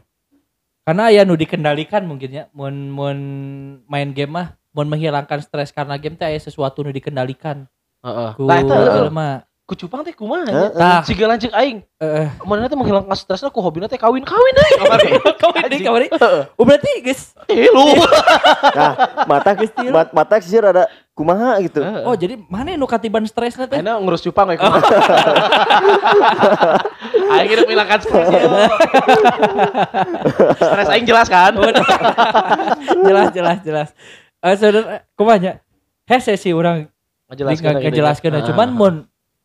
Karena 0.82 1.12
aya 1.12 1.28
nu 1.28 1.36
dikendalikan 1.36 2.02
mungkin 2.02 2.30
ya. 2.32 2.44
Mun 2.50 2.88
mun 2.88 3.18
main 3.84 4.10
game 4.10 4.32
mah 4.32 4.46
mun 4.72 4.88
menghilangkan 4.88 5.44
stres 5.44 5.70
karena 5.70 5.96
game 5.96 6.16
teh 6.16 6.24
aya 6.24 6.40
sesuatu 6.40 6.80
nu 6.80 6.90
dikendalikan. 6.90 7.68
heeh 8.00 8.30
Ku 8.32 8.46
nah 8.46 8.56
itu 8.60 8.70
jelema. 8.70 9.30
ku 9.66 9.74
cupang 9.74 10.06
teh 10.06 10.14
kumaha 10.14 10.46
Heeh. 10.46 10.70
nya 10.70 10.78
Tah, 10.78 11.00
siga 11.02 11.26
lanceuk 11.26 11.50
aing 11.50 11.82
eh 11.98 12.30
mana 12.46 12.70
teh 12.70 12.78
menghilangkan 12.78 13.18
stresnya 13.18 13.50
ku 13.50 13.58
hobina 13.58 13.90
teh 13.90 13.98
kawin 13.98 14.22
kawin 14.22 14.52
deh 14.54 14.68
kawin 15.42 15.62
deui 15.66 15.82
kawin. 15.82 16.06
Oh 16.54 16.62
berarti 16.62 17.02
geus 17.02 17.34
lu 17.50 17.82
Nah, 18.78 18.94
mata 19.26 19.58
mat, 19.90 20.14
mata 20.14 20.38
sih 20.38 20.54
ada 20.56 20.86
kumaha 21.16 21.56
gitu. 21.64 21.80
Oh 22.04 22.12
jadi 22.12 22.36
mana 22.46 22.76
nu 22.76 22.84
katiban 22.84 23.24
stresna 23.24 23.64
teh? 23.64 23.80
Aina 23.80 23.96
ngurus 23.96 24.20
cupang 24.20 24.52
ya 24.52 24.60
Aing 27.32 27.48
hidup 27.56 27.64
menghilangkan 27.64 28.00
stres 28.04 28.26
ya. 28.28 28.40
Stres 30.60 30.88
aing 30.92 31.08
jelas 31.08 31.26
kan 31.26 31.56
jelas 33.08 33.28
jelas 33.32 33.58
jelas. 33.64 33.88
Eh 34.44 34.54
saudara 34.60 35.08
kumaha 35.16 35.64
Hese 36.06 36.36
sih 36.36 36.52
orang 36.52 36.86
Ngejelaskeun 37.26 37.82
nggak 37.82 37.90
gitu. 37.90 37.98
jelaskeun 37.98 38.34
Ah. 38.38 38.46
cuman 38.46 38.68
mun 38.70 38.94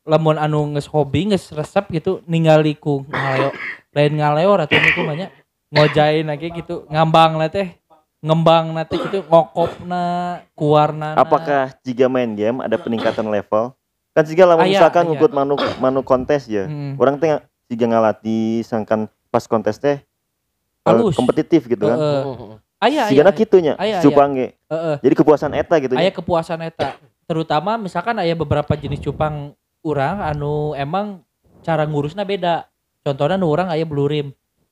lamun 0.06 0.38
anu 0.38 0.70
geus 0.78 0.86
hobi 0.86 1.34
geus 1.34 1.50
resep 1.50 1.90
gitu 1.90 2.22
ningali 2.30 2.78
ku 2.78 3.01
ngaleo 3.10 3.50
lain 3.96 4.12
ngaleo 4.22 4.54
atuh 4.54 4.78
nu 4.78 4.90
kumaha 4.94 5.34
ngojain 5.74 6.30
lagi 6.30 6.54
gitu 6.54 6.86
ngambang 6.92 7.42
lah 7.42 7.50
teh 7.50 7.74
ngembang 8.22 8.78
nanti 8.78 9.01
gitu 9.01 9.25
ngokopna 9.25 10.04
kuarna 10.54 11.18
Apakah 11.18 11.74
jika 11.82 12.06
main 12.06 12.38
game 12.38 12.62
ada 12.62 12.78
peningkatan 12.78 13.25
level? 13.28 13.74
Kan 14.13 14.24
jika 14.28 14.46
lamun 14.46 14.70
Aya, 14.70 14.78
misalkan 14.78 15.04
aya. 15.04 15.10
ngikut 15.16 15.32
manu 15.34 15.56
manu 15.82 16.00
kontes 16.06 16.46
ya. 16.46 16.70
hmm. 16.70 17.01
Orang 17.01 17.18
teh 17.18 17.42
jika 17.72 17.86
ngalatih 17.90 18.62
sangkan 18.62 19.10
pas 19.34 19.48
kontes 19.50 19.82
teh 19.82 19.98
eh, 20.86 21.13
kompetitif 21.18 21.66
gitu 21.66 21.88
kan. 21.90 21.98
Heeh. 21.98 22.24
aya 22.82 23.01
aya 23.06 23.10
Sigana 23.13 23.32
kitunya, 23.34 23.74
Aya, 23.78 23.98
aya. 23.98 24.04
cupang. 24.04 24.34
Heeh. 24.38 24.96
Jadi 25.01 25.13
kepuasan 25.18 25.51
eta 25.58 25.75
gitu. 25.82 25.94
aya 25.98 26.12
kepuasan 26.13 26.60
eta 26.62 26.98
terutama 27.25 27.80
misalkan 27.80 28.18
aya 28.20 28.36
beberapa 28.36 28.75
jenis 28.75 29.00
cupang 29.00 29.56
urang 29.82 30.20
anu 30.20 30.75
emang 30.75 31.24
cara 31.63 31.88
ngurusnya 31.88 32.28
beda 32.28 32.68
contohnya 33.01 33.40
nu 33.40 33.48
urang 33.48 33.72
aya 33.72 33.88
blue 33.88 34.10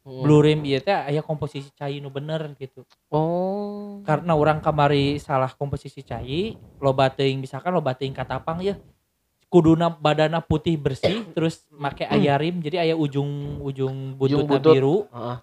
rim 0.09 0.23
blue 0.25 0.41
rim 0.41 0.59
ieu 0.65 0.81
teh 0.81 0.91
aya 0.91 1.21
komposisi 1.21 1.69
cai 1.77 2.01
nu 2.01 2.09
bener 2.09 2.57
gitu. 2.57 2.81
Oh. 3.13 4.01
Karena 4.01 4.33
orang 4.33 4.59
kamari 4.59 5.21
salah 5.21 5.53
komposisi 5.53 6.01
cai 6.01 6.57
loba 6.81 7.13
teuing 7.13 7.37
misalkan 7.37 7.69
loba 7.69 7.93
teuing 7.93 8.17
katapang 8.17 8.59
ya 8.65 8.75
kuduna 9.49 9.89
badana 9.89 10.41
putih 10.41 10.77
bersih 10.77 11.25
terus 11.35 11.65
make 11.73 12.05
aya 12.05 12.37
rim 12.37 12.61
jadi 12.61 12.85
aya 12.85 12.95
ujung 12.97 13.61
ujung 13.61 14.17
buntutna 14.17 14.57
buntut. 14.57 14.73
biru. 14.73 14.97
Heeh. 15.09 15.37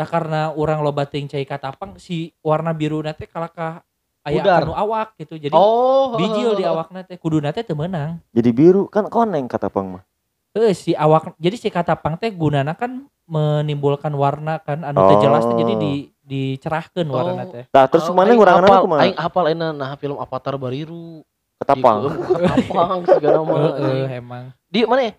nah 0.00 0.08
karena 0.08 0.40
orang 0.56 0.80
loba 0.80 1.08
teuing 1.08 1.28
cai 1.28 1.44
katapang 1.48 1.96
si 1.96 2.32
warna 2.44 2.76
biru 2.76 3.00
teh 3.04 3.28
kalakah 3.28 3.84
aya 4.24 4.44
anu 4.60 4.76
awak 4.76 5.16
gitu. 5.16 5.40
Jadi 5.40 5.56
Oh 5.56 6.16
bijil 6.16 6.56
di 6.56 6.64
awakna 6.64 7.04
teh 7.04 7.16
kuduna 7.16 7.52
teh 7.52 7.64
teu 7.64 7.76
meunang. 7.76 8.20
Jadi 8.32 8.50
biru 8.52 8.88
kan 8.88 9.08
koneng 9.08 9.48
kata 9.48 9.72
pang 9.72 9.96
mah. 9.96 10.04
Eh 10.50 10.74
si 10.74 10.98
awak 10.98 11.38
jadi 11.38 11.54
si 11.54 11.70
katapang 11.70 12.18
teh 12.18 12.26
gunana 12.34 12.74
kan 12.74 13.06
menimbulkan 13.30 14.10
warna 14.10 14.58
kan 14.58 14.82
anu 14.82 15.06
teu 15.06 15.22
jelas 15.22 15.46
teh 15.46 15.54
jadi 15.54 15.74
Oh. 15.74 15.78
di 15.78 15.92
dicerahkeun 16.26 17.06
warna 17.06 17.46
Oh. 17.46 17.50
teh 17.54 17.64
Nah, 17.70 17.86
terus 17.86 18.10
Oh, 18.10 18.14
mana 18.18 18.34
hafal, 18.34 18.82
aku 18.82 18.86
mah? 18.90 18.98
Aing 18.98 19.14
hafal 19.14 19.46
enak 19.46 19.70
nah 19.78 19.94
film 19.94 20.18
Avatar 20.18 20.58
Bariru 20.58 21.22
Kata 21.60 21.76
tapang. 21.76 21.96
Buka 22.08 22.40
tapang 22.56 23.00
segala 23.04 23.36
nama. 23.44 23.54
Heeh, 23.76 24.04
emang. 24.16 24.44
Di 24.66 24.78
mana 24.88 25.02
ya? 25.06 25.12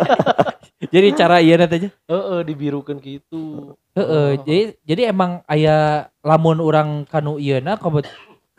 Jadi 0.94 1.08
cara 1.14 1.38
iya 1.38 1.54
nanti 1.54 1.76
aja. 1.78 1.88
Heeh, 2.10 2.40
dibirukan 2.42 2.96
gitu. 2.98 3.76
Heeh, 3.92 4.40
jadi 4.42 4.60
jadi 4.82 5.02
emang 5.12 5.44
aya 5.44 6.08
lamun 6.24 6.58
orang 6.58 7.04
kanu 7.06 7.36
ieuna 7.36 7.76
kobet 7.76 8.08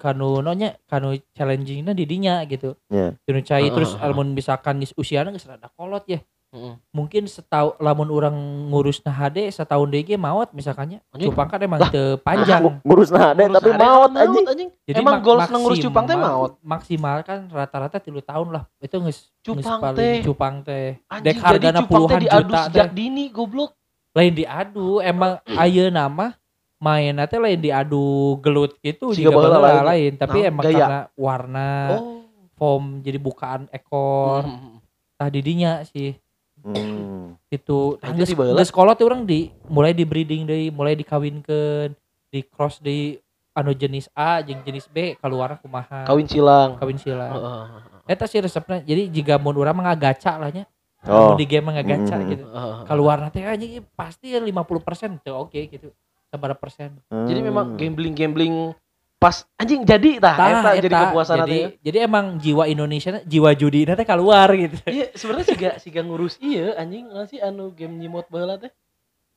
kanu 0.03 0.43
nonya 0.43 0.75
kanu 0.83 1.15
challengingnya 1.31 1.95
di 1.95 2.03
dinya 2.03 2.43
gitu. 2.43 2.75
Ya. 2.87 3.15
Dinu 3.23 3.39
cai 3.39 3.63
Heeh, 3.63 3.71
terus 3.71 3.95
heeh. 3.95 4.03
lamun 4.03 4.35
misalkan 4.35 4.77
geus 4.77 4.91
usiana 4.93 5.31
geus 5.31 5.47
rada 5.47 5.71
kolot 5.71 6.03
ya. 6.03 6.19
Heeh. 6.51 6.75
Mungkin 6.91 7.25
setahun 7.25 7.79
lamun 7.79 8.11
orang 8.11 8.35
ngurus 8.67 8.99
nah 9.01 9.15
HD 9.15 9.47
setahun 9.49 9.87
deui 9.87 10.03
ge 10.03 10.13
maot 10.15 10.51
misalkannya. 10.51 10.99
Cupang 11.09 11.47
kan 11.51 11.57
emang 11.57 11.79
teu 11.87 12.19
panjang. 12.19 12.59
Ngu- 12.59 12.83
Ngurus 12.83 13.09
nah 13.09 13.31
Ngurus 13.31 13.55
tapi 13.55 13.69
anjing. 13.73 14.45
anjing. 14.45 14.69
Jadi 14.83 14.99
Emang 14.99 15.17
mak- 15.17 15.23
goals 15.23 15.47
ngurus 15.49 15.79
cupang 15.79 16.03
teh 16.03 16.13
maksimal- 16.13 16.35
maot. 16.35 16.51
Maksimal 16.61 17.17
kan 17.23 17.39
rata-rata 17.47 17.97
tilu 17.97 18.19
tahun 18.19 18.51
lah. 18.51 18.63
Itu 18.77 18.99
geus 18.99 19.31
geus 19.39 19.63
Cupang 19.63 19.95
teh. 19.95 20.19
cupang 20.21 20.55
teh. 20.61 20.99
Anjing, 21.07 21.25
Dek 21.33 21.37
teh 21.73 21.87
puluhan 21.87 22.19
diadu 22.19 22.43
juta 22.45 22.61
sejak 22.67 22.89
dini 22.91 23.31
goblok. 23.31 23.71
Lain 24.13 24.29
diadu 24.29 25.01
emang 25.01 25.41
ayeuna 25.57 26.05
mah 26.05 26.37
main 26.83 27.15
teh 27.23 27.39
lain 27.39 27.55
diadu 27.57 28.03
gelut 28.37 28.75
gitu 28.77 29.15
juga 29.15 29.31
baheula 29.31 29.59
lain. 29.61 29.83
lain, 29.85 30.11
tapi 30.13 30.37
Nah, 30.37 30.49
emang 30.49 30.63
gaya. 30.63 30.75
karena 30.77 30.99
warna 31.15 31.69
Oh. 31.93 32.19
foam 32.53 32.83
jadi 32.99 33.17
bukaan 33.17 33.61
ekor 33.69 34.43
Hmm. 34.43 34.83
tah 35.15 35.27
didinya 35.27 35.79
sih 35.83 36.11
Hmm. 36.59 37.35
itu 37.45 37.99
Nah, 37.99 38.11
geus 38.53 38.69
kolot 38.69 38.93
teh 38.93 39.03
urang 39.03 39.23
di 39.23 39.47
mulai 39.65 39.91
di 39.91 40.03
breeding 40.03 40.43
deui 40.43 40.67
mulai 40.69 40.93
dikawinkeun 40.93 41.91
di 42.27 42.39
cross 42.45 42.79
di 42.79 43.15
anu 43.53 43.71
jenis 43.71 44.07
A 44.11 44.39
jeung 44.39 44.59
jenis 44.61 44.87
B 44.87 45.13
keluar 45.15 45.55
kumaha 45.57 46.03
Kawin 46.03 46.25
silang. 46.25 46.75
kawin 46.75 46.95
sila 46.95 47.27
Heeh. 47.29 47.63
eta 48.07 48.25
sih 48.25 48.39
resepnya 48.39 48.81
jadi 48.81 49.07
jika 49.07 49.35
mun 49.37 49.53
urang 49.53 49.71
mah 49.73 49.87
ngagaca 49.87 50.35
lah 50.37 50.49
nya 50.49 50.65
Oh. 51.03 51.29
Mun 51.29 51.35
di 51.35 51.45
game 51.45 51.63
mah 51.63 51.75
ngagaca 51.75 52.15
Mm. 52.15 52.27
gitu 52.29 52.45
Heeh. 52.45 52.75
keluar 52.85 53.19
nanti 53.19 53.39
anjing 53.41 53.83
pasti 53.91 54.31
50% 54.31 55.19
tuh 55.19 55.35
oke 55.37 55.59
gitu 55.61 55.91
seberapa 56.33 56.57
persen 56.57 56.97
Jadi 57.07 57.39
memang 57.39 57.65
Hmm. 57.69 57.77
gambling-gambling 57.77 58.73
pas 59.15 59.47
anjing 59.55 59.81
jadi 59.81 60.19
tah 60.19 60.35
Tah, 60.35 60.49
eta 60.51 60.69
jadi 60.75 60.87
kepuasan 61.07 61.37
jadi, 61.39 61.47
teh. 61.47 61.65
jadi 61.79 61.97
emang 62.03 62.35
jiwa 62.37 62.67
Indonesia 62.67 63.23
jiwa 63.23 63.53
judi 63.53 63.85
nanti 63.85 64.03
keluar 64.03 64.51
gitu 64.51 64.75
Iya, 64.83 65.13
sebenarnya 65.13 65.45
siga 65.47 65.69
siga 65.79 66.01
ngurus 66.01 66.35
iya 66.37 66.75
anjing 66.75 67.07
sih 67.25 67.39
anu 67.39 67.71
game 67.71 67.95
nyimot 67.95 68.27
baheula 68.27 68.57
teh. 68.57 68.73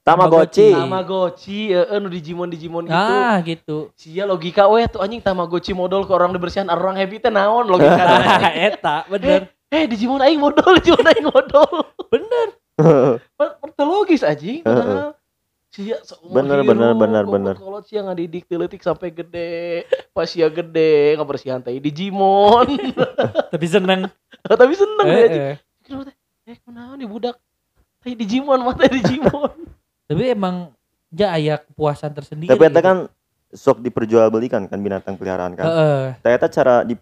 Tamagotchi. 0.03 0.71
Tamagotchi, 0.71 1.61
heeh 1.69 1.99
nu 1.99 2.07
Digimon 2.07 2.47
Digimon 2.47 2.87
gitu. 2.87 2.95
ah 2.95 3.43
gitu 3.43 3.79
Sia 3.93 4.23
logika 4.23 4.67
we 4.67 4.87
tuh 4.87 5.03
anjing 5.03 5.19
Tamagotchi 5.19 5.71
modal 5.71 6.03
ke 6.03 6.11
orang 6.11 6.31
dibersihan 6.31 6.67
orang 6.67 6.95
happy 6.95 7.19
teh 7.19 7.27
naon 7.27 7.67
logika 7.67 8.07
eta 8.71 9.03
bener 9.07 9.51
Eh 9.67 9.83
Digimon 9.85 10.23
aing 10.23 10.39
modal, 10.39 10.63
Digimon 10.79 11.03
aing 11.05 11.27
modal. 11.27 11.91
bener 12.07 12.49
Per- 13.35 13.55
per- 13.59 13.83
logis 13.85 14.23
anjing 14.23 14.63
padahal. 14.63 15.16
Sia 15.77 16.01
seumur 16.01 16.33
Bener, 16.33 16.65
bener, 16.65 16.93
bener, 16.95 17.25
bener. 17.27 17.55
Kalau 17.55 17.85
sia 17.85 18.01
ngadidik 18.01 18.49
teuletik 18.49 18.81
sampai 18.81 19.13
gede, 19.13 19.85
pas 20.11 20.25
sia 20.25 20.49
gede 20.49 21.13
ngabersihan 21.15 21.61
teh 21.61 21.77
Digimon. 21.77 22.81
tapi 23.53 23.67
seneng 23.67 24.09
Tapi 24.43 24.73
seneng 24.73 25.05
Eh, 25.05 25.13
dia 25.13 25.21
anjing. 25.23 25.45
eh. 25.45 25.57
Kenapa 25.85 26.03
teh? 26.07 26.17
Eh 26.47 26.57
kunaon 26.59 26.97
di 26.97 27.05
budak? 27.05 27.37
Teh 28.01 28.15
Digimon 28.15 28.57
mah 28.59 28.73
teh 28.81 28.89
Digimon. 28.89 29.53
tapi 30.07 30.23
emang 30.31 30.71
ja 31.11 31.35
aya 31.35 31.59
kepuasan 31.61 32.15
tersendiri 32.15 32.47
Tapi 32.47 32.63
eta 32.63 32.73
gitu. 32.73 32.81
kan 32.81 32.97
sok 33.49 33.79
diperjualbelikan 33.81 34.65
kan 34.65 34.79
binatang 34.79 35.15
peliharaan 35.15 35.53
kan. 35.53 35.67
Heeh. 35.67 36.03
Ternyata 36.21 36.47
cara 36.49 36.75
di 36.81 36.95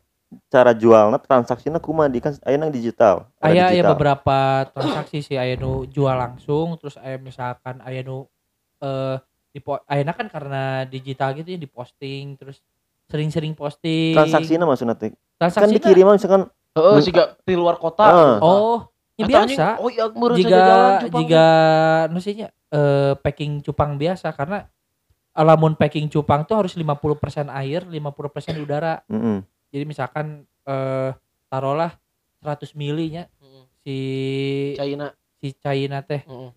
cara 0.50 0.74
jualnya 0.74 1.20
transaksinya 1.20 1.78
kumaha 1.78 2.08
di 2.08 2.18
kan 2.18 2.34
aya 2.42 2.56
nang 2.56 2.68
digital. 2.68 3.30
Ada 3.38 3.46
aya 3.46 3.62
aya 3.62 3.70
digital. 3.70 3.90
beberapa 3.92 4.36
transaksi 4.68 5.18
sih 5.22 5.36
aya 5.36 5.54
nu 5.54 5.86
jual 5.86 6.10
langsung 6.12 6.74
terus 6.74 6.98
aya 6.98 7.14
misalkan 7.16 7.78
aya 7.80 8.02
nu 8.02 8.26
eh 8.84 9.16
di 9.54 9.60
ayeuna 9.64 10.12
kan 10.12 10.26
karena 10.28 10.82
digital 10.84 11.30
gitu 11.38 11.48
ya 11.54 11.58
diposting 11.58 12.34
terus 12.36 12.58
sering-sering 13.06 13.54
posting 13.54 14.12
transaksinya 14.12 14.66
maksudnya 14.66 14.98
teh. 14.98 15.14
Kan 15.14 15.48
transaksi 15.48 15.78
dikirim 15.78 16.10
misalkan 16.10 16.50
Heeh, 16.74 16.94
Men- 16.98 17.06
siga 17.06 17.38
di 17.46 17.54
luar 17.54 17.78
kota. 17.78 18.02
Ah. 18.02 18.36
oh 18.42 18.90
ya 19.14 19.30
biasa 19.30 19.78
Oh 19.78 19.86
iya, 19.86 20.10
meureun 20.10 20.42
jika 20.42 20.50
saja 20.50 20.66
jalan 20.66 20.92
jika 21.22 21.46
nusinya 22.10 22.48
eh 22.50 23.14
packing 23.22 23.62
cupang 23.62 23.94
biasa 23.94 24.34
karena 24.34 24.66
alamun 25.30 25.78
packing 25.78 26.10
cupang 26.10 26.42
tuh 26.42 26.58
harus 26.58 26.74
50% 26.74 27.46
air 27.46 27.86
50% 27.86 28.58
udara 28.58 29.06
heeh. 29.06 29.38
jadi 29.70 29.84
misalkan 29.86 30.42
eh 30.66 31.10
taruhlah 31.46 31.94
100 32.42 32.74
mili 32.74 33.14
nya 33.14 33.30
Heeh. 33.38 33.62
si 33.86 33.96
China. 34.74 35.14
si 35.38 35.54
China 35.54 36.02
teh 36.02 36.26
Heeh. 36.26 36.50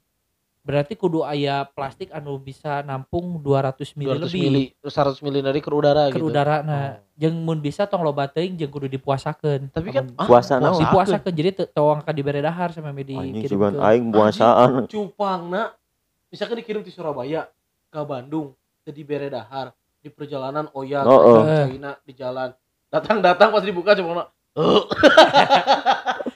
Berarti 0.68 0.94
kudu 0.94 1.24
aya 1.24 1.64
plastik 1.66 2.12
anu 2.12 2.36
bisa 2.36 2.84
nampung 2.84 3.40
200 3.40 3.96
mili 3.96 4.12
200 4.12 4.20
lebih 4.22 4.42
mili, 4.44 4.64
terus 4.76 4.94
100 4.94 5.24
mili 5.24 5.40
dari 5.40 5.58
ke 5.58 5.72
udara 5.72 6.12
ke 6.12 6.20
gitu. 6.20 6.28
udara 6.28 6.60
nah 6.60 7.00
Oh. 7.00 7.16
jeung 7.18 7.40
mun 7.40 7.58
bisa 7.58 7.88
tong 7.88 8.04
loba 8.04 8.28
teuing 8.28 8.54
jeung 8.54 8.68
kudu 8.68 8.86
dipuasakeun 8.86 9.72
Tapi 9.72 9.90
kan 9.90 10.06
ah, 10.14 10.28
Puasa 10.28 10.60
naon? 10.60 10.78
dipuasakeun 10.78 11.34
jadi 11.34 11.50
teu 11.56 11.66
tong 11.72 11.98
ka 11.98 12.12
dibere 12.12 12.38
dahar 12.38 12.70
sama 12.70 12.92
di 12.94 13.16
Anjing 13.16 13.42
ke- 13.42 13.80
aing 13.80 14.12
puasaan. 14.12 14.86
cupang 14.86 15.48
nak 15.48 15.80
misalkan 16.28 16.60
dikirim 16.60 16.84
di 16.84 16.92
Surabaya 16.92 17.48
ke 17.88 18.00
Bandung 18.04 18.52
jadi 18.84 19.02
bere 19.02 19.28
dahar 19.28 19.72
di 19.98 20.12
perjalanan 20.12 20.68
oya 20.72 21.02
Oh, 21.02 21.16
ke 21.16 21.32
oh. 21.32 21.66
China 21.66 21.96
di 21.98 22.12
jalan 22.12 22.52
datang 22.88 23.18
datang 23.18 23.50
pas 23.50 23.64
dibuka 23.64 23.96
cuma 23.96 24.12
nak 24.14 24.28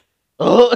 oh 0.41 0.73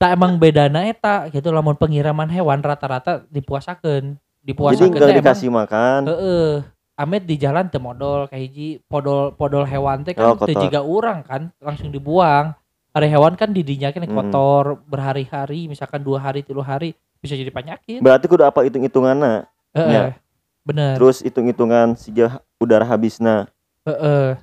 tak 0.00 0.10
emang 0.16 0.40
bedana 0.40 0.88
eta 0.88 1.28
gitu 1.28 1.52
lamun 1.52 1.76
pengiriman 1.76 2.26
hewan 2.26 2.64
rata-rata 2.64 3.22
dipuasakeun 3.28 4.16
Jadi 4.16 4.46
dipuasakeun 4.48 4.88
enggak 4.88 5.00
teh 5.04 5.12
emang 5.12 5.20
dikasih 5.22 5.50
makan. 5.52 6.00
heeh 6.08 6.50
Amet 6.98 7.22
di 7.22 7.38
jalan 7.38 7.70
teu 7.70 7.78
modal 7.78 8.26
kayak 8.26 8.42
hiji 8.50 8.68
podol 8.90 9.30
podol 9.30 9.62
hewan 9.62 10.02
teh 10.02 10.18
kan 10.18 10.32
Oh, 10.32 10.34
teu 10.34 10.50
jiga 10.50 10.82
urang 10.82 11.22
kan 11.22 11.54
langsung 11.62 11.94
dibuang 11.94 12.50
hari 12.90 13.06
hewan 13.06 13.38
kan 13.38 13.54
didinya 13.54 13.94
kan 13.94 14.02
Mm. 14.02 14.10
kotor 14.10 14.82
berhari-hari 14.82 15.70
misalkan 15.70 16.02
dua 16.02 16.18
hari 16.18 16.42
tiga 16.42 16.58
hari 16.58 16.98
bisa 17.22 17.38
jadi 17.38 17.54
penyakit 17.54 18.02
Berarti 18.02 18.26
kudu 18.26 18.42
apa 18.42 18.66
hitung-hitunganna. 18.66 19.46
Heeh. 19.78 19.92
Ya. 19.92 20.02
bener 20.66 20.98
Terus 20.98 21.22
hitung-hitungan 21.22 21.94
siga 21.94 22.42
udara 22.58 22.82
habisna. 22.82 23.46
Heeh. 23.86 24.34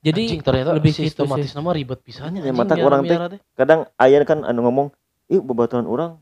Jadi 0.00 0.22
Anjing, 0.32 0.40
ternyata 0.40 0.70
lebih 0.72 0.92
sistematis 0.92 1.52
nama 1.52 1.70
ribet 1.70 2.00
pisannya 2.00 2.40
Ya, 2.40 2.48
anjing 2.48 2.56
mata 2.56 2.74
orang 2.76 3.00
teh. 3.04 3.12
miara 3.12 3.26
teh. 3.28 3.40
Kadang 3.52 3.84
aya 3.94 4.24
kan 4.24 4.40
anu 4.42 4.64
ngomong, 4.64 4.88
"Ih, 5.28 5.44
babaturan 5.44 5.84
orang 5.84 6.16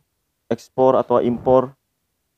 ekspor 0.47 0.99
atau 0.99 1.23
impor 1.23 1.78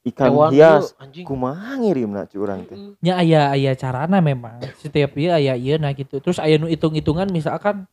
ikan 0.05 0.29
Hewan 0.29 0.51
hias." 0.53 0.93
Kumaha 1.25 1.81
ngirimna 1.81 2.29
ci 2.29 2.37
urang 2.37 2.69
teh? 2.69 2.77
Nya 3.01 3.17
aya 3.17 3.49
aya 3.51 3.73
carana 3.73 4.21
memang 4.21 4.61
setiap 4.77 5.17
ieu 5.17 5.33
aya 5.33 5.57
ieu 5.57 5.81
nah 5.81 5.97
gitu 5.97 6.21
terus 6.21 6.37
aya 6.37 6.61
nu 6.61 6.69
hitung-hitungan 6.69 7.29
misalkan 7.29 7.89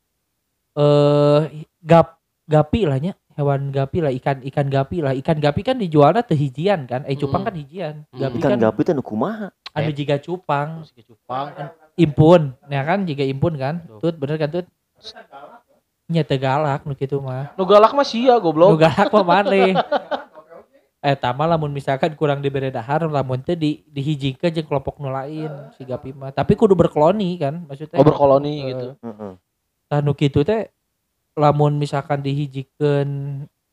eh 0.76 1.42
gap 1.82 2.20
gapi 2.46 2.86
lah 2.86 3.00
nya 3.00 3.14
hewan 3.34 3.70
gapi 3.70 3.98
lah 4.02 4.12
ikan 4.14 4.42
ikan 4.44 4.68
gapi 4.68 4.98
lah 5.02 5.14
ikan 5.14 5.38
gapi 5.38 5.62
kan 5.62 5.78
dijualnya 5.78 6.26
hijian 6.28 6.84
kan 6.86 7.06
eh 7.06 7.16
cupang 7.16 7.44
Mm. 7.44 7.48
kan 7.48 7.56
hijian 7.56 7.96
gapi 8.12 8.38
Ikan 8.38 8.50
kan 8.56 8.60
gapi 8.60 8.82
teh 8.84 8.94
nu 8.94 9.02
kumaha? 9.02 9.50
anu 9.72 9.92
jiga 9.94 10.18
cupang 10.18 10.82
ke 10.90 11.06
cupang 11.06 11.54
impun 11.98 12.54
ya 12.70 12.86
kan? 12.86 13.04
Jika 13.04 13.26
impun 13.26 13.58
kan? 13.58 13.84
Tut 14.00 14.16
bener 14.16 14.38
kan 14.38 14.54
tut? 14.54 14.66
Nya 16.08 16.24
teu 16.24 16.40
galak 16.40 16.88
nu 16.88 16.96
kitu 16.96 17.20
mah. 17.20 17.52
Nu 17.60 17.68
galak 17.68 17.92
mah 17.92 18.08
sia 18.08 18.38
nu 18.38 18.44
goblok 18.46 18.80
galak 18.80 19.12
mah 19.12 19.26
maneh. 19.26 19.76
Eh 21.04 21.14
tama 21.14 21.46
lamun 21.46 21.70
misalkan 21.70 22.16
kurang 22.18 22.42
diberi 22.42 22.74
dahar 22.74 23.06
lamun 23.06 23.44
teh 23.44 23.54
di 23.54 23.86
dihijikeun 23.86 24.50
jeung 24.50 24.66
kelompok 24.66 24.98
nu 25.04 25.12
lain 25.12 25.52
si 25.76 25.84
gapi 25.84 26.16
mah. 26.16 26.32
Tapi 26.32 26.56
kudu 26.56 26.74
berkoloni 26.74 27.38
kan 27.38 27.60
maksudnya? 27.68 28.00
Oh 28.00 28.06
berkoloni 28.08 28.54
Eh, 28.56 28.66
gitu. 28.72 28.88
Heeh. 29.04 29.34
tah 29.88 30.00
nu 30.04 30.12
kitu 30.18 30.48
teh 30.48 30.72
lamun 31.38 31.76
misalkan 31.76 32.24
dihijikeun 32.24 33.10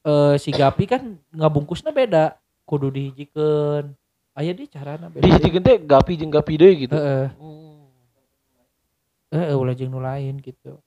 eh 0.04 0.34
si 0.36 0.50
gapi 0.50 0.84
kan 0.90 1.16
ngabungkusna 1.32 1.94
beda. 1.94 2.34
Kudu 2.66 2.90
dihijikeun 2.92 3.94
aya 4.34 4.52
di 4.52 4.66
carana 4.66 5.06
beda. 5.06 5.22
Di 5.22 5.28
hiji 5.32 5.48
teh 5.62 5.76
gapi 5.80 6.18
jeung 6.18 6.34
gapi 6.34 6.58
deui 6.58 6.86
gitu. 6.86 6.98
Heeh. 6.98 7.30
Hmm. 7.38 7.73
Heeh 9.34 9.52
ulah 9.52 9.74
jeung 9.74 9.90
nu 9.90 9.98
lain 9.98 10.38
gitu 10.38 10.78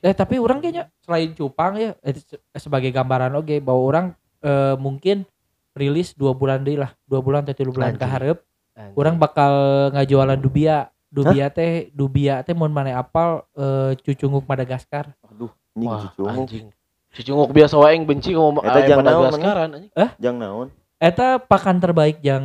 eh 0.00 0.12
tapi 0.12 0.36
orang 0.36 0.58
kayaknya 0.58 0.90
selain 1.00 1.32
cupang 1.32 1.72
ya 1.74 1.90
eh, 2.02 2.12
se- 2.12 2.42
sebagai 2.54 2.90
gambaran 2.90 3.32
oke 3.34 3.56
bahwa 3.58 3.80
orang 3.80 4.06
eh, 4.42 4.74
mungkin 4.76 5.24
rilis 5.72 6.12
dua 6.12 6.34
bulan 6.34 6.60
deh 6.60 6.76
lah 6.76 6.92
dua 7.06 7.18
bulan 7.18 7.42
atau 7.42 7.54
tiga 7.54 7.70
bulan 7.70 7.94
ke 7.94 8.04
hareup 8.04 8.38
Anjing. 8.74 8.94
orang 8.94 9.16
bakal 9.16 9.52
ngajualan 9.90 10.36
dubia 10.36 10.90
dubia 11.08 11.46
teh 11.48 11.88
dubia 11.90 12.42
teh 12.42 12.52
mun 12.52 12.68
mana 12.68 12.98
apal 12.98 13.46
eh, 13.54 13.94
cucunguk 14.02 14.44
Madagaskar 14.44 15.14
Aduh, 15.24 15.48
anjing 15.72 15.88
Wah, 15.88 16.10
cucunguk. 16.10 16.34
anjing. 16.36 16.66
Cucunguk 17.14 17.48
biasa 17.54 17.74
wae 17.78 17.94
yang 17.94 18.04
benci 18.04 18.34
ngomong 18.34 18.66
Eta 18.66 18.74
aya 18.74 18.86
jang 18.86 18.98
Madagaskaran 19.00 19.68
anjing. 19.72 19.92
Jang 20.18 20.36
naon? 20.36 20.68
eta 20.94 21.36
pakan 21.38 21.78
terbaik 21.78 22.18
yang 22.20 22.42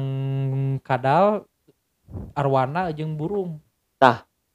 kadal 0.81 1.45
arwana 2.33 2.89
jeung 2.91 3.15
burung 3.15 3.61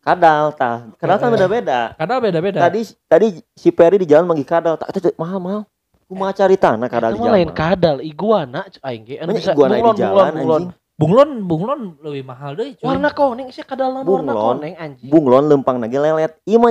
kadal 0.05 0.53
tah 0.53 0.77
kadal 0.95 1.17
kan 1.17 1.25
Heeh. 1.25 1.35
beda-beda 1.35 1.81
Kadal 1.97 2.19
beda-beda. 2.21 2.59
tadi 2.61 2.81
tadi 3.05 3.27
si 3.51 3.69
Peri 3.69 3.97
di 3.97 4.05
jalan 4.05 4.29
manggil 4.29 4.45
kadal 4.45 4.77
tak 4.77 4.93
itu 4.93 5.09
mahal 5.17 5.41
mahal 5.41 5.61
kumaha 6.05 6.31
cari 6.31 6.55
tanah 6.55 6.87
kadal 6.87 7.11
Itu 7.11 7.17
di 7.17 7.23
jalan 7.23 7.35
lain 7.35 7.51
kadal, 7.51 7.97
iguana 7.99 8.61
aing 8.83 9.03
ge 9.03 9.15
anu 9.17 9.33
iguana 9.33 9.75
di 9.75 9.93
jalan 9.97 9.97
bunglon, 9.97 10.35
bunglon. 10.37 10.63
anjing 10.63 10.83
Bunglon, 10.95 11.31
bunglon 11.43 11.81
lebih 11.99 12.23
mahal 12.23 12.55
deh. 12.55 12.79
cuy. 12.79 12.87
Warna 12.87 13.11
koneng 13.11 13.51
sih 13.51 13.67
kadal 13.67 13.91
warna 13.99 14.31
koneng 14.31 14.79
anjing. 14.79 15.11
bunglon 15.11 15.45
lempang 15.49 15.83
lagi 15.83 15.97
lelet 15.97 16.39
iya 16.45 16.55
mah 16.55 16.71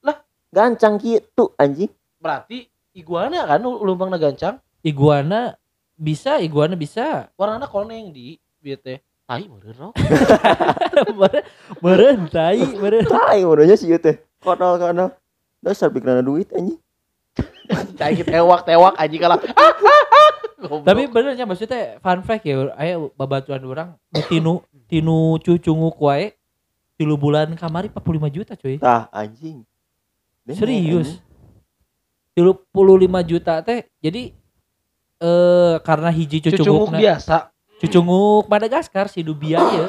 Lah? 0.00 0.16
gancang 0.48 0.94
gitu 0.96 1.50
anjing 1.56 1.90
Berarti 2.22 2.70
iguana 2.92 3.42
kan 3.42 3.58
lu- 3.58 3.82
lumpang 3.82 4.14
gancang, 4.14 4.62
Iguana 4.78 5.58
bisa, 5.96 6.38
iguana 6.38 6.76
bisa. 6.76 7.26
warna 7.34 7.66
koneng 7.66 8.12
di 8.12 8.38
bieu 8.58 8.76
teh. 8.76 9.02
Tai 9.32 9.48
meureun 9.48 9.76
rok. 9.80 9.94
Meren, 11.84 12.28
tai, 12.28 12.60
meren. 12.76 13.08
tai 13.08 13.40
modonya 13.48 13.80
sih 13.80 13.88
ieu 13.88 13.96
teh 13.96 14.20
kadal 14.44 14.76
dasar 15.64 15.88
bikin 15.88 16.20
duit 16.20 16.52
anjing 16.52 16.76
Cai 17.98 18.12
kita 18.12 18.28
tewak-tewak 18.28 18.92
anjing 19.00 19.24
kalah. 19.24 19.40
Tapi 20.84 21.08
benernya 21.08 21.48
maksudnya 21.48 21.96
fun 22.04 22.20
fact 22.20 22.44
ya, 22.44 22.76
ayo 22.76 23.08
babatuan 23.16 23.64
orang 23.64 23.96
tinu 24.28 24.60
tinu 24.84 25.40
cucunguk 25.40 25.96
wae 25.96 26.36
tilu 27.00 27.16
bulan 27.16 27.56
kamari 27.56 27.88
45 27.88 28.36
juta 28.36 28.52
cuy. 28.52 28.76
tah 28.76 29.08
anjing 29.16 29.64
Bener, 30.44 30.60
Serius. 30.60 31.08
anjing. 31.16 31.24
Tilu 32.36 32.52
puluh 32.68 33.00
lima 33.00 33.24
juta 33.24 33.64
teh. 33.64 33.88
Jadi 34.04 34.36
eh 35.24 35.74
karena 35.80 36.12
hiji 36.12 36.44
cucunguk 36.44 36.92
biasa. 36.92 37.51
Cucunguk 37.82 38.46
Madagaskar 38.46 39.10
si 39.10 39.26
Dubia 39.26 39.58
ya, 39.58 39.86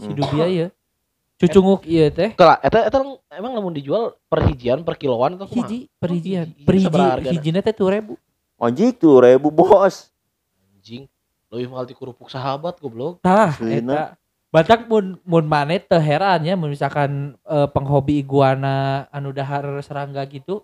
si. 0.00 0.10
Dubia 0.16 0.46
ya. 0.48 0.66
Cucunguk 1.36 1.82
iya 1.84 2.06
teh. 2.08 2.32
Kalau 2.32 2.54
eta 2.62 2.86
eta 2.86 2.98
emang 3.34 3.52
lamun 3.52 3.74
dijual 3.74 4.14
per 4.30 4.46
hijian 4.46 4.86
per 4.86 4.94
kiloan 4.94 5.34
atau? 5.34 5.50
Hiji 5.50 5.90
per 5.98 6.14
hijian. 6.14 6.48
hiji. 6.54 6.62
Per 6.64 6.74
hiji, 6.78 7.28
hijina 7.34 7.58
teh 7.60 7.74
tuh 7.74 7.90
ribu. 7.90 8.14
anjing 8.62 8.94
tuh 8.94 9.18
ribu 9.26 9.50
bos 9.50 10.08
Anjing. 10.78 11.10
Leuwih 11.50 11.66
mahal 11.66 11.84
ti 11.84 11.98
kerupuk 11.98 12.30
sahabat 12.30 12.78
goblok. 12.78 13.18
Tah, 13.20 13.58
eta. 13.58 14.14
Batak 14.52 14.86
mun 14.86 15.18
mun 15.26 15.44
maneh 15.48 15.82
teu 15.82 15.98
heran 15.98 16.44
ya 16.46 16.54
mun 16.54 16.70
misalkan 16.70 17.34
eh, 17.42 17.68
penghobi 17.72 18.22
iguana 18.22 19.08
anu 19.10 19.32
dahar 19.34 19.64
serangga 19.82 20.22
gitu 20.30 20.62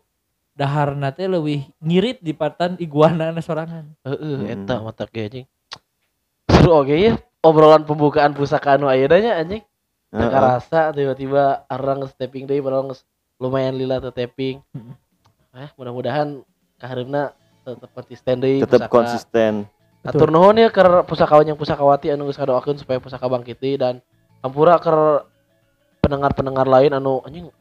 daharna 0.55 1.11
teh 1.11 1.27
leuwih 1.27 1.67
ngirit 1.83 2.23
di 2.23 2.31
patan 2.31 2.79
iguana 2.79 3.35
na 3.35 3.43
sorangan. 3.43 3.99
Heeh, 4.07 4.37
Mm. 4.47 4.55
eta 4.63 4.75
mata 4.79 5.05
ge 5.11 5.21
anjing. 5.27 5.47
Seru 6.49 6.71
oge 6.75 6.97
ya 6.97 7.13
obrolan 7.45 7.85
pembukaan 7.85 8.33
pusaka 8.35 8.77
anu 8.77 8.89
ayeuna 8.91 9.39
anjing. 9.39 9.63
Teu 10.09 10.25
Heeh. 10.25 10.33
karasa 10.33 10.89
tiba-tiba 10.97 11.69
orang 11.69 12.09
stepping 12.09 12.49
deui 12.49 12.65
padahal 12.65 12.97
lumayan 13.37 13.77
lila 13.77 14.01
tapping. 14.01 14.65
Mm. 14.73 14.97
Eh, 15.59 15.71
mudah-mudahan 15.77 16.41
kahareupna 16.81 17.37
tetep 17.67 17.91
konsisten 17.93 18.37
deui 18.41 18.59
tetap 18.65 18.89
pusaka. 18.89 18.95
konsisten 18.95 19.53
Atur 20.07 20.31
nuhun 20.33 20.57
ya 20.57 20.73
keur 20.73 21.05
pusakawan 21.05 21.45
yang 21.45 21.59
pusakawati 21.59 22.09
anu 22.15 22.31
geus 22.31 22.41
ngadoakeun 22.41 22.81
supaya 22.81 22.97
pusaka 23.03 23.29
bangkit 23.29 23.59
deui 23.61 23.77
dan 23.77 24.01
hampura 24.41 24.81
keur 24.81 25.29
pendengar-pendengar 26.01 26.65
lain 26.65 26.97
anu 26.97 27.21
anjing 27.27 27.53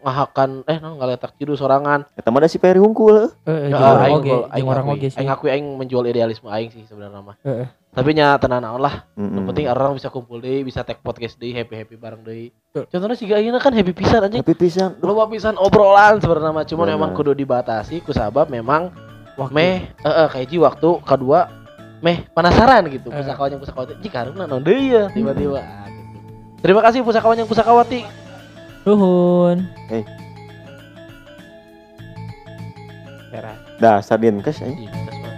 ngahakan 0.00 0.64
eh 0.64 0.76
non 0.76 0.96
ngaletak 0.96 1.36
jidu 1.36 1.54
sorangan. 1.54 2.08
eta 2.12 2.28
mah 2.28 2.40
da 2.40 2.48
si 2.48 2.56
Peri 2.56 2.80
hungkul 2.80 3.28
Heeh, 3.44 3.68
Ya, 3.68 3.76
jeung 3.76 3.84
orang 3.86 4.02
aing 4.02 4.16
oge, 4.16 4.32
aing 4.48 4.66
orang 4.66 4.86
oge 4.88 5.08
sih. 5.08 5.18
Aing 5.20 5.28
ngakui 5.28 5.48
aing 5.48 5.66
menjual 5.76 6.04
idealisme 6.04 6.48
aing 6.48 6.68
sih 6.68 6.82
sebenarnya 6.84 7.20
mah. 7.20 7.36
Heeh. 7.40 7.68
Tapi 7.90 8.10
nya 8.14 8.38
tenan 8.38 8.62
naon 8.62 8.78
lah. 8.78 9.02
Mm-mm. 9.12 9.34
Yang 9.34 9.44
penting 9.50 9.64
orang 9.66 9.98
bisa 9.98 10.08
kumpul 10.08 10.38
deui, 10.38 10.62
bisa 10.62 10.80
tag 10.80 10.98
podcast 11.00 11.34
deui, 11.36 11.50
happy-happy 11.52 11.94
bareng 11.94 12.22
deui. 12.22 12.54
Contohnya 12.70 13.12
si 13.12 13.26
ayeuna 13.26 13.58
kan 13.58 13.74
happy 13.74 13.90
pisan 13.90 14.22
anjing. 14.22 14.40
tapi 14.40 14.54
pisan 14.54 14.94
Loba 15.02 15.26
pisan 15.26 15.58
obrolan 15.58 16.16
sebenarnya 16.16 16.52
mah 16.52 16.64
cuman 16.64 16.86
memang 16.88 17.10
kudu 17.12 17.34
dibatasi 17.34 17.98
ku 18.00 18.10
sabab 18.10 18.46
memang 18.46 18.94
Waktu. 19.34 19.50
meh 19.50 19.74
heeh 19.98 20.26
kayak 20.28 20.52
waktu 20.54 20.88
kedua 21.02 21.48
meh 21.98 22.28
penasaran 22.30 22.86
gitu 22.88 23.08
Eh. 23.08 23.18
pusakawan 23.18 23.50
yang 23.50 23.60
pusakawati 23.60 23.92
jika 23.98 24.16
harusnya 24.22 24.44
naon 24.44 24.62
deui 24.62 24.90
ya 24.90 25.08
tiba-tiba 25.08 25.58
Ah, 25.58 25.88
gitu. 25.88 26.08
Terima 26.60 26.80
kasih 26.80 27.00
pusakawan 27.00 27.36
yang 27.36 27.48
pusakawati. 27.48 28.04
Nuhun. 28.84 29.68
Eh. 29.92 30.04
Heran. 33.30 33.56
dasar 33.78 34.18
dinkes 34.18 34.58
anjing 34.60 34.88
Ih, 34.88 34.90
das 34.90 35.16
mah. 35.22 35.32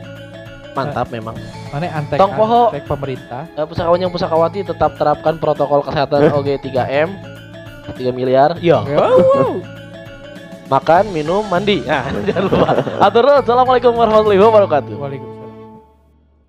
Mantap 0.72 1.06
memang. 1.12 1.36
Mana 1.68 1.86
antek 1.92 2.16
Tong 2.16 2.32
poho. 2.32 2.72
antek 2.72 2.88
pemerintah. 2.88 3.44
Eh, 3.52 3.66
pusakawan 3.68 4.00
yang 4.00 4.12
pusakawati 4.14 4.64
tetap 4.64 4.96
terapkan 4.96 5.36
protokol 5.36 5.84
kesehatan 5.84 6.32
OG 6.32 6.48
3M 6.64 7.08
3 7.92 8.10
miliar. 8.14 8.56
Yo. 8.64 8.80
Wow. 8.86 9.60
Makan, 10.72 11.12
minum, 11.12 11.44
mandi. 11.52 11.84
Nah, 11.84 12.08
jangan 12.28 12.42
lupa. 12.48 12.68
Atur. 13.04 13.26
Assalamualaikum 13.44 13.92
warahmatullahi 13.92 14.40
wabarakatuh. 14.40 14.94
Waalaikumsalam. 14.96 15.31